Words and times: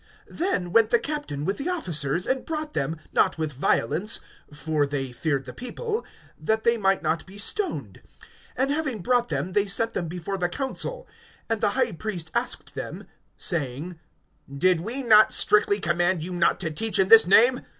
(26)Then 0.31 0.71
went 0.71 0.89
the 0.89 0.97
captain 0.97 1.45
with 1.45 1.57
the 1.57 1.69
officers, 1.69 2.25
and 2.25 2.43
brought 2.43 2.73
them, 2.73 2.97
not 3.13 3.37
with 3.37 3.53
violence 3.53 4.19
(for 4.51 4.87
they 4.87 5.11
feared 5.11 5.45
the 5.45 5.53
people), 5.53 6.03
that 6.39 6.63
they 6.63 6.75
might 6.75 7.03
not 7.03 7.23
be 7.27 7.37
stoned. 7.37 8.01
(27)And 8.57 8.69
having 8.69 8.99
brought 9.03 9.29
them, 9.29 9.53
they 9.53 9.67
set 9.67 9.93
them 9.93 10.07
before 10.07 10.39
the 10.39 10.49
council. 10.49 11.07
And 11.47 11.61
the 11.61 11.69
high 11.77 11.91
priest 11.91 12.31
asked 12.33 12.73
them, 12.73 13.05
(28)saying: 13.37 13.99
Did 14.57 14.79
we 14.79 15.03
not 15.03 15.31
strictly 15.31 15.79
command 15.79 16.23
you 16.23 16.33
not 16.33 16.59
to 16.61 16.71
teach 16.71 16.97
in 16.97 17.09
this 17.09 17.27
name? 17.27 17.61